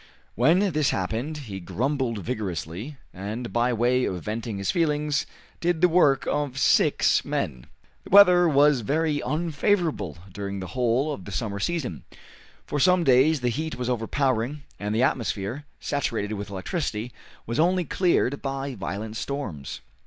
When 0.33 0.71
this 0.71 0.89
happened 0.89 1.37
he 1.45 1.59
grumbled 1.59 2.17
vigorously, 2.23 2.97
and, 3.13 3.53
by 3.53 3.71
way 3.71 4.05
of 4.05 4.19
venting 4.23 4.57
his 4.57 4.71
feelings, 4.71 5.27
did 5.59 5.79
the 5.79 5.87
work 5.87 6.25
of 6.25 6.57
six 6.57 7.23
men. 7.23 7.67
The 8.03 8.09
weather 8.09 8.49
was 8.49 8.79
very 8.79 9.21
unfavorable 9.21 10.17
during 10.33 10.59
the 10.59 10.69
whole 10.73 11.13
of 11.13 11.25
the 11.25 11.31
summer 11.31 11.59
season. 11.59 12.03
For 12.65 12.79
some 12.79 13.03
days 13.03 13.41
the 13.41 13.49
heat 13.49 13.75
was 13.75 13.91
overpowering, 13.91 14.63
and 14.79 14.95
the 14.95 15.03
atmosphere, 15.03 15.65
saturated 15.79 16.33
with 16.33 16.49
electricity, 16.49 17.11
was 17.45 17.59
only 17.59 17.83
cleared 17.85 18.41
by 18.41 18.73
violent 18.73 19.17
storms. 19.17 19.81